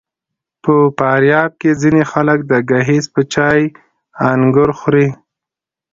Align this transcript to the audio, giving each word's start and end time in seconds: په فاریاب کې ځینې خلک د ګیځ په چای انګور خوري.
په 0.63 0.73
فاریاب 0.97 1.51
کې 1.61 1.71
ځینې 1.81 2.01
خلک 2.11 2.39
د 2.51 2.53
ګیځ 2.71 3.03
په 3.13 3.21
چای 3.33 3.61
انګور 4.29 4.69
خوري. 4.79 5.07